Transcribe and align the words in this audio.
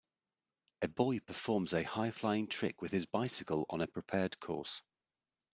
A 0.81 0.87
boy 0.87 1.19
performs 1.19 1.73
a 1.73 1.83
highflying 1.83 2.49
trick 2.49 2.81
with 2.81 2.91
his 2.91 3.05
bicycle 3.05 3.67
on 3.69 3.81
a 3.81 3.87
prepared 3.87 4.39
course. 4.39 4.81